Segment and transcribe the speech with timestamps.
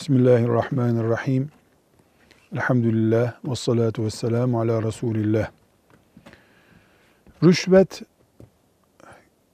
[0.00, 1.50] Bismillahirrahmanirrahim.
[2.52, 5.50] Elhamdülillah ve salatu ve selamu ala Resulillah.
[7.44, 8.02] Rüşvet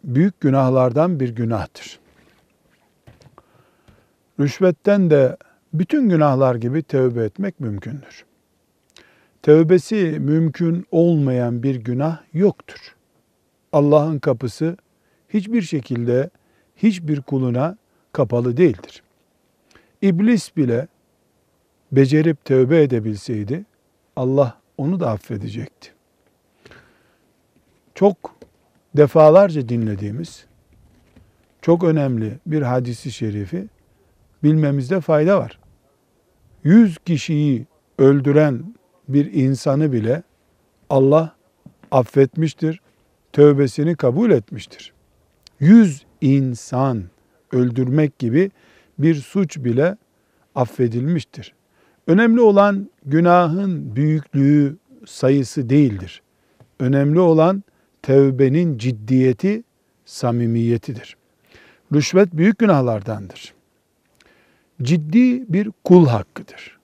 [0.04, 2.00] büyük günahlardan bir günahtır.
[4.40, 5.36] Rüşvetten de
[5.72, 8.24] bütün günahlar gibi tövbe etmek mümkündür.
[9.42, 12.94] Tövbesi mümkün olmayan bir günah yoktur.
[13.72, 14.76] Allah'ın kapısı
[15.28, 16.30] hiçbir şekilde
[16.76, 17.76] hiçbir kuluna
[18.12, 19.03] kapalı değildir.
[20.04, 20.88] İblis bile
[21.92, 23.64] becerip tövbe edebilseydi
[24.16, 25.92] Allah onu da affedecekti.
[27.94, 28.16] Çok
[28.96, 30.46] defalarca dinlediğimiz
[31.62, 33.66] çok önemli bir hadisi şerifi
[34.42, 35.58] bilmemizde fayda var.
[36.64, 37.66] Yüz kişiyi
[37.98, 38.74] öldüren
[39.08, 40.22] bir insanı bile
[40.90, 41.36] Allah
[41.90, 42.80] affetmiştir,
[43.32, 44.92] tövbesini kabul etmiştir.
[45.60, 47.04] Yüz insan
[47.52, 48.50] öldürmek gibi
[48.98, 49.96] bir suç bile
[50.54, 51.54] affedilmiştir.
[52.06, 56.22] Önemli olan günahın büyüklüğü sayısı değildir.
[56.80, 57.62] Önemli olan
[58.02, 59.62] tevbenin ciddiyeti,
[60.04, 61.16] samimiyetidir.
[61.94, 63.54] Rüşvet büyük günahlardandır.
[64.82, 66.78] Ciddi bir kul hakkıdır.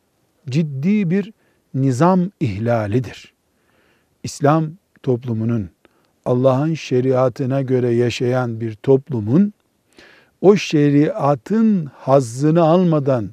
[0.51, 1.33] Ciddi bir
[1.75, 3.35] nizam ihlalidir.
[4.23, 4.71] İslam
[5.03, 5.71] toplumunun
[6.25, 9.53] Allah'ın şeriatına göre yaşayan bir toplumun
[10.41, 13.31] o şeriatın hazzını almadan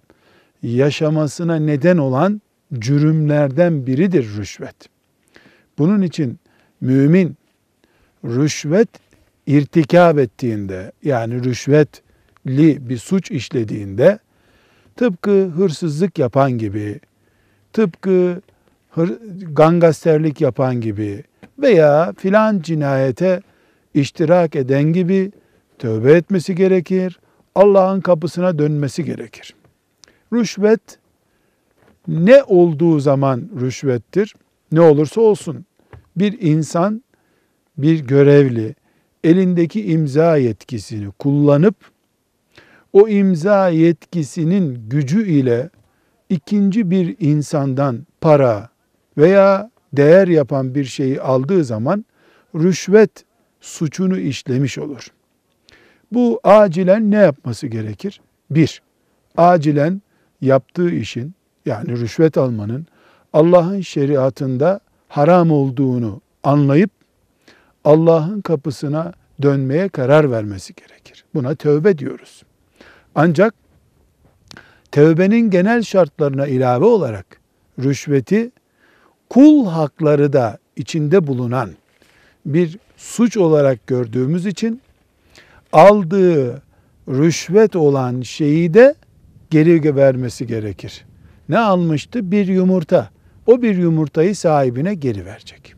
[0.64, 2.42] yaşamasına neden olan
[2.74, 4.76] cürümlerden biridir rüşvet.
[5.78, 6.40] Bunun için
[6.82, 7.38] mümin
[8.26, 8.90] rüşvet
[9.48, 14.20] irtikab ettiğinde yani rüşvetli bir suç işlediğinde
[14.96, 17.00] tıpkı hırsızlık yapan gibi,
[17.74, 18.42] tıpkı
[19.52, 21.24] gangasterlik yapan gibi
[21.60, 23.42] veya filan cinayete
[23.94, 25.32] iştirak eden gibi
[25.80, 27.20] tövbe etmesi gerekir.
[27.56, 29.56] Allah'ın kapısına dönmesi gerekir.
[30.34, 31.00] Rüşvet
[32.08, 34.36] ne olduğu zaman rüşvettir?
[34.72, 35.66] Ne olursa olsun
[36.16, 37.04] bir insan
[37.78, 38.76] bir görevli
[39.24, 41.76] elindeki imza yetkisini kullanıp
[42.94, 45.70] o imza yetkisinin gücü ile
[46.30, 48.70] ikinci bir insandan para
[49.18, 52.06] veya değer yapan bir şeyi aldığı zaman
[52.56, 53.26] rüşvet
[53.62, 55.12] suçunu işlemiş olur.
[56.12, 58.22] Bu acilen ne yapması gerekir?
[58.52, 58.82] Bir,
[59.38, 60.02] acilen
[60.42, 61.34] yaptığı işin
[61.66, 62.88] yani rüşvet almanın
[63.34, 66.92] Allah'ın şeriatında haram olduğunu anlayıp
[67.84, 71.26] Allah'ın kapısına dönmeye karar vermesi gerekir.
[71.34, 72.44] Buna tövbe diyoruz.
[73.16, 73.54] Ancak
[74.92, 77.26] tövbenin genel şartlarına ilave olarak
[77.80, 78.52] rüşveti
[79.30, 81.70] kul hakları da içinde bulunan
[82.46, 84.82] bir suç olarak gördüğümüz için
[85.74, 86.62] aldığı
[87.10, 88.96] rüşvet olan şeyi de
[89.50, 91.06] geri vermesi gerekir.
[91.50, 92.32] Ne almıştı?
[92.32, 93.10] Bir yumurta.
[93.46, 95.76] O bir yumurtayı sahibine geri verecek.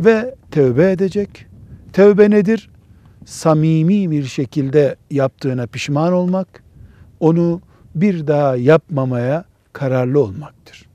[0.00, 1.46] Ve tövbe edecek.
[1.92, 2.70] Tövbe nedir?
[3.24, 6.62] Samimi bir şekilde yaptığına pişman olmak,
[7.20, 7.60] onu
[7.94, 10.86] bir daha yapmamaya kararlı olmaktır.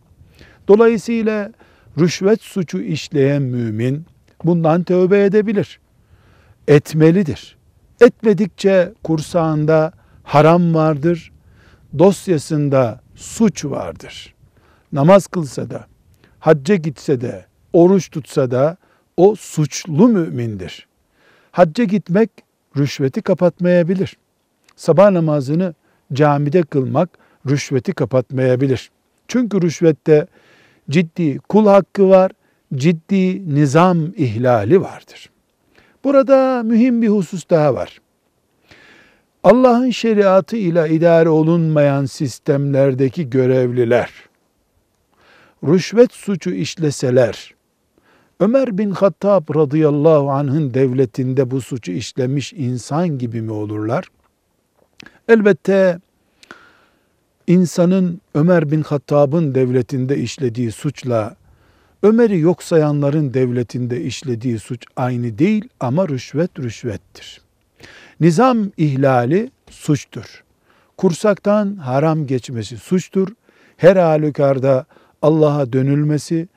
[0.68, 1.52] Dolayısıyla
[2.00, 4.06] rüşvet suçu işleyen mümin
[4.44, 5.80] bundan tövbe edebilir.
[6.70, 7.58] Etmelidir.
[8.02, 9.92] Etmedikçe kursağında
[10.24, 11.32] haram vardır,
[12.00, 14.36] dosyasında suç vardır.
[14.92, 15.88] Namaz kılsa da,
[16.40, 18.78] hacca gitse de, oruç tutsa da
[19.18, 20.88] o suçlu mümindir.
[21.52, 22.30] Hacca gitmek
[22.78, 24.18] rüşveti kapatmayabilir.
[24.76, 25.74] Sabah namazını
[26.14, 27.10] camide kılmak
[27.50, 28.92] rüşveti kapatmayabilir.
[29.28, 30.28] Çünkü rüşvette
[30.90, 32.32] ciddi kul hakkı var,
[32.76, 35.30] ciddi nizam ihlali vardır.
[36.04, 38.02] Burada mühim bir husus daha var.
[39.44, 44.30] Allah'ın şeriatı ile idare olunmayan sistemlerdeki görevliler
[45.64, 47.54] rüşvet suçu işleseler
[48.40, 54.08] Ömer bin Hattab radıyallahu anh'ın devletinde bu suçu işlemiş insan gibi mi olurlar?
[55.28, 56.00] Elbette
[57.48, 61.36] insanın Ömer bin Hattab'ın devletinde işlediği suçla
[62.04, 67.42] Ömer'i yok sayanların devletinde işlediği suç aynı değil ama rüşvet rüşvettir.
[68.20, 70.44] Nizam ihlali suçtur.
[70.98, 73.28] Kursaktan haram geçmesi suçtur.
[73.78, 74.86] Her halükarda
[75.22, 76.48] Allah'a dönülmesi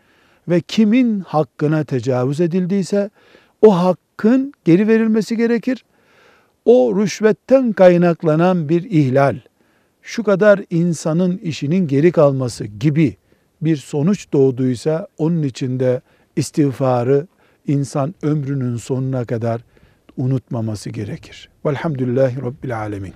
[0.48, 3.10] ve kimin hakkına tecavüz edildiyse
[3.62, 5.84] o hakkın geri verilmesi gerekir.
[6.64, 9.36] O rüşvetten kaynaklanan bir ihlal,
[10.02, 13.16] şu kadar insanın işinin geri kalması gibi
[13.62, 16.00] bir sonuç doğduysa onun içinde
[16.36, 17.26] istiğfarı
[17.66, 19.60] insan ömrünün sonuna kadar
[20.16, 21.48] unutmaması gerekir.
[21.66, 23.12] Velhamdülillahi Rabbil Alemin.